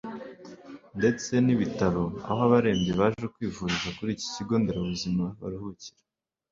ndetse 0.97 1.31
n’ibitaro 1.45 2.03
aho 2.29 2.39
abarembye 2.47 2.91
baje 2.99 3.25
kwivuriza 3.33 3.87
kuri 3.97 4.09
iki 4.15 4.27
kigo 4.33 4.53
nderabuzima 4.61 5.25
baruhukira 5.39 5.99